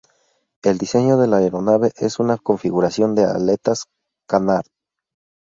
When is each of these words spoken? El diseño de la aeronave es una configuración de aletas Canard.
El 0.63 0.79
diseño 0.79 1.15
de 1.19 1.27
la 1.27 1.37
aeronave 1.37 1.91
es 1.95 2.17
una 2.17 2.37
configuración 2.39 3.13
de 3.13 3.25
aletas 3.25 3.83
Canard. 4.27 4.65